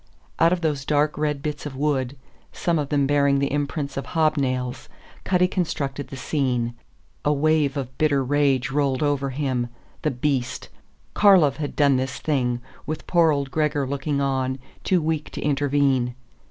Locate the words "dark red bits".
0.83-1.67